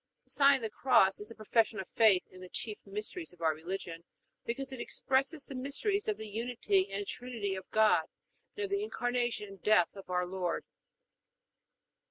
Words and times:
The 0.23 0.31
sign 0.31 0.55
of 0.55 0.61
the 0.63 0.71
Cross 0.71 1.19
is 1.19 1.29
a 1.29 1.35
profession 1.35 1.79
of 1.79 1.87
faith 1.89 2.23
in 2.31 2.41
the 2.41 2.49
chief 2.49 2.79
mysteries 2.87 3.33
of 3.33 3.41
our 3.41 3.53
religion 3.53 4.03
because 4.47 4.73
it 4.73 4.79
expresses 4.81 5.45
the 5.45 5.53
mysteries 5.53 6.07
of 6.07 6.17
the 6.17 6.27
Unity 6.27 6.89
and 6.91 7.05
Trinity 7.05 7.53
of 7.53 7.69
God 7.69 8.07
and 8.57 8.63
of 8.63 8.71
the 8.71 8.81
Incarnation 8.83 9.47
and 9.47 9.61
death 9.61 9.95
of 9.95 10.09
our 10.09 10.25
Lord. 10.25 10.65